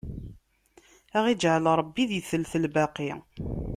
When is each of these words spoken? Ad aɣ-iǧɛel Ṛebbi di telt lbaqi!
Ad 1.15 1.19
aɣ-iǧɛel 1.21 1.65
Ṛebbi 1.79 2.03
di 2.09 2.19
telt 2.29 2.53
lbaqi! 2.63 3.09